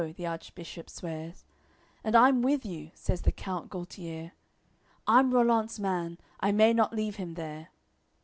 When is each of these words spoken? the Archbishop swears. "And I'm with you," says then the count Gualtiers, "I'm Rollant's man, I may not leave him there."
the 0.17 0.25
Archbishop 0.25 0.89
swears. 0.89 1.45
"And 2.03 2.15
I'm 2.15 2.41
with 2.41 2.65
you," 2.65 2.89
says 2.95 3.21
then 3.21 3.27
the 3.29 3.31
count 3.33 3.69
Gualtiers, 3.69 4.31
"I'm 5.05 5.31
Rollant's 5.31 5.77
man, 5.79 6.17
I 6.39 6.51
may 6.51 6.73
not 6.73 6.91
leave 6.95 7.17
him 7.17 7.35
there." 7.35 7.67